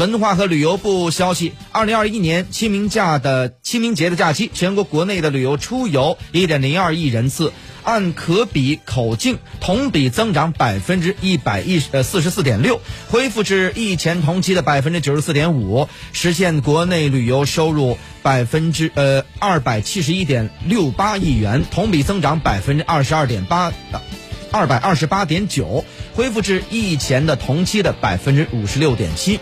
[0.00, 7.52] 文化和旅游部消息二零二一年清明假的清明节的假期全国国内的旅游出游一点零二亿人次
[7.84, 24.00] 按可比口径同比增长百分之一百一呃四十四点六恢复至疫前同期的百分之九十四点五实现国内旅游收入百分之呃二百七十一点六八亿元同比增长百分之二十二点八的
[24.50, 29.38] 二百二十八点九恢复至疫前的同期的百分之五十六点七。